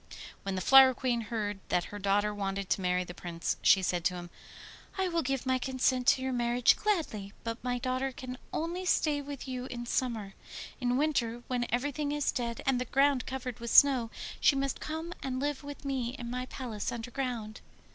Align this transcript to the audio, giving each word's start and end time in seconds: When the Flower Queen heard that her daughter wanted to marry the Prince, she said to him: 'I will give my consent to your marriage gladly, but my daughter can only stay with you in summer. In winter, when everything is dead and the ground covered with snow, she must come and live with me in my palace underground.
When 0.41 0.55
the 0.55 0.61
Flower 0.61 0.95
Queen 0.95 1.21
heard 1.21 1.59
that 1.69 1.83
her 1.93 1.99
daughter 1.99 2.33
wanted 2.33 2.71
to 2.71 2.81
marry 2.81 3.03
the 3.03 3.13
Prince, 3.13 3.57
she 3.61 3.83
said 3.83 4.03
to 4.05 4.15
him: 4.15 4.31
'I 4.97 5.09
will 5.09 5.21
give 5.21 5.45
my 5.45 5.59
consent 5.59 6.07
to 6.07 6.23
your 6.23 6.33
marriage 6.33 6.75
gladly, 6.75 7.33
but 7.43 7.63
my 7.63 7.77
daughter 7.77 8.11
can 8.11 8.39
only 8.51 8.83
stay 8.83 9.21
with 9.21 9.47
you 9.47 9.65
in 9.67 9.85
summer. 9.85 10.33
In 10.79 10.97
winter, 10.97 11.43
when 11.47 11.67
everything 11.69 12.11
is 12.11 12.31
dead 12.31 12.63
and 12.65 12.81
the 12.81 12.85
ground 12.85 13.27
covered 13.27 13.59
with 13.59 13.69
snow, 13.69 14.09
she 14.39 14.55
must 14.55 14.79
come 14.79 15.13
and 15.21 15.39
live 15.39 15.63
with 15.63 15.85
me 15.85 16.15
in 16.17 16.31
my 16.31 16.47
palace 16.47 16.91
underground. 16.91 17.61